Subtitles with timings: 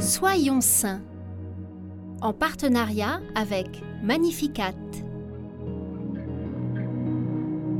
[0.00, 1.02] Soyons saints
[2.22, 4.74] en partenariat avec Magnificat.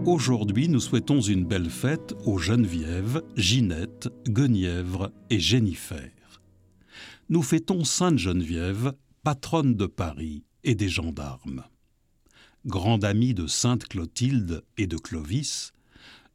[0.04, 6.10] Aujourd'hui, nous souhaitons une belle fête aux Geneviève, Ginette, Guenièvre et Jennifer.
[7.30, 8.92] Nous fêtons Sainte Geneviève,
[9.24, 11.64] patronne de Paris et des gendarmes.
[12.66, 15.72] Grande amie de Sainte Clotilde et de Clovis,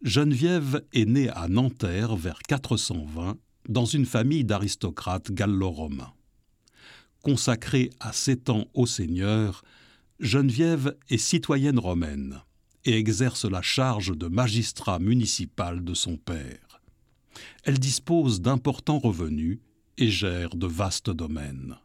[0.02, 3.38] Geneviève est née à Nanterre vers 420
[3.69, 6.14] dans une famille d'aristocrates gallo-romains.
[7.21, 9.64] Consacrée à sept ans au Seigneur,
[10.19, 12.41] Geneviève est citoyenne romaine
[12.86, 16.82] et exerce la charge de magistrat municipal de son père.
[17.64, 19.60] Elle dispose d'importants revenus
[19.97, 21.75] et gère de vastes domaines.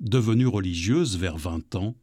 [0.00, 1.94] Devenue religieuse vers 20 ans,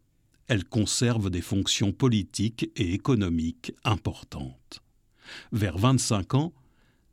[0.47, 4.81] elle conserve des fonctions politiques et économiques importantes.
[5.52, 6.53] Vers 25 ans,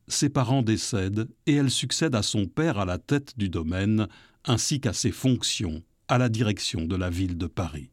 [0.09, 4.08] ses parents décèdent et elle succède à son père à la tête du domaine
[4.44, 7.91] ainsi qu'à ses fonctions à la direction de la ville de Paris.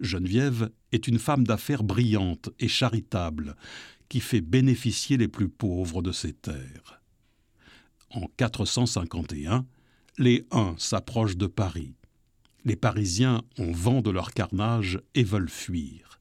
[0.00, 3.56] Geneviève est une femme d'affaires brillante et charitable
[4.08, 7.02] qui fait bénéficier les plus pauvres de ses terres.
[8.10, 9.66] En 451,
[10.18, 11.94] les Huns s'approchent de Paris.
[12.64, 16.20] Les Parisiens ont vent de leur carnage et veulent fuir.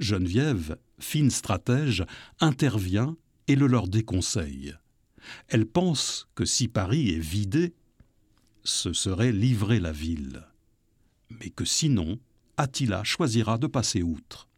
[0.00, 2.04] Geneviève, fine stratège,
[2.40, 3.16] intervient
[3.48, 4.74] et le leur déconseille.
[5.48, 7.74] Elle pense que si Paris est vidé,
[8.62, 10.46] ce serait livrer la ville,
[11.30, 12.18] mais que sinon,
[12.56, 14.48] Attila choisira de passer outre.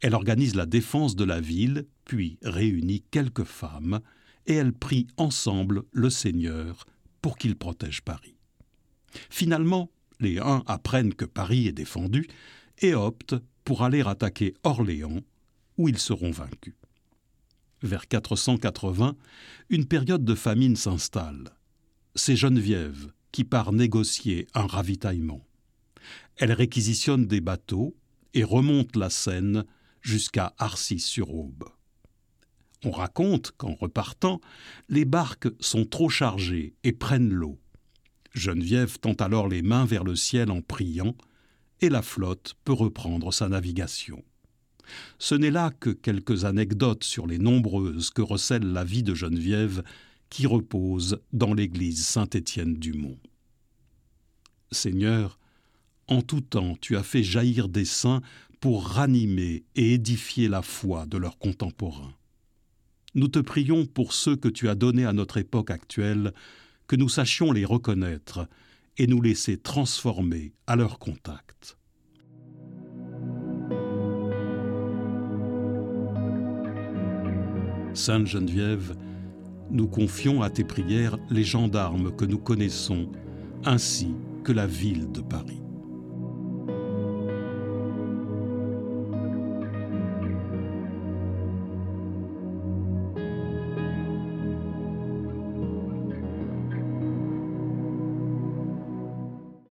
[0.00, 4.00] Elle organise la défense de la ville, puis réunit quelques femmes,
[4.46, 6.84] et elle prie ensemble le Seigneur
[7.20, 8.36] pour qu'il protège Paris.
[9.30, 9.90] Finalement,
[10.20, 12.28] les uns apprennent que Paris est défendu
[12.78, 15.20] et optent pour aller attaquer Orléans,
[15.78, 16.74] où ils seront vaincus
[17.82, 19.16] vers 480,
[19.70, 21.56] une période de famine s'installe.
[22.14, 25.46] C'est Geneviève qui part négocier un ravitaillement.
[26.36, 27.96] Elle réquisitionne des bateaux
[28.34, 29.64] et remonte la Seine
[30.00, 31.64] jusqu'à Arcis-sur-Aube.
[32.84, 34.40] On raconte qu'en repartant,
[34.88, 37.58] les barques sont trop chargées et prennent l'eau.
[38.34, 41.14] Geneviève tend alors les mains vers le ciel en priant,
[41.80, 44.24] et la flotte peut reprendre sa navigation.
[45.18, 49.82] Ce n'est là que quelques anecdotes sur les nombreuses que recèle la vie de Geneviève
[50.30, 53.18] qui repose dans l'église Saint-Étienne du Mont.
[54.70, 55.38] Seigneur,
[56.08, 58.22] en tout temps tu as fait jaillir des saints
[58.60, 62.14] pour ranimer et édifier la foi de leurs contemporains.
[63.14, 66.32] Nous te prions pour ceux que tu as donnés à notre époque actuelle,
[66.86, 68.48] que nous sachions les reconnaître
[68.98, 71.76] et nous laisser transformer à leur contact.
[77.94, 78.94] Sainte Geneviève,
[79.70, 83.08] nous confions à tes prières les gendarmes que nous connaissons,
[83.64, 84.14] ainsi
[84.44, 85.61] que la ville de Paris.